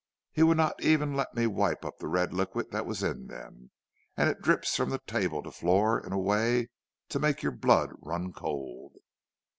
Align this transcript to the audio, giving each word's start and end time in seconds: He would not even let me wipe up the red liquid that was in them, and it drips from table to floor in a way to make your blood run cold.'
He 0.31 0.41
would 0.41 0.57
not 0.57 0.81
even 0.81 1.13
let 1.15 1.35
me 1.35 1.45
wipe 1.45 1.85
up 1.85 1.99
the 1.99 2.07
red 2.07 2.33
liquid 2.33 2.71
that 2.71 2.87
was 2.87 3.03
in 3.03 3.27
them, 3.27 3.69
and 4.17 4.29
it 4.31 4.41
drips 4.41 4.75
from 4.75 4.97
table 5.05 5.43
to 5.43 5.51
floor 5.51 6.03
in 6.03 6.11
a 6.11 6.17
way 6.17 6.69
to 7.09 7.19
make 7.19 7.43
your 7.43 7.51
blood 7.51 7.91
run 8.01 8.33
cold.' 8.33 8.95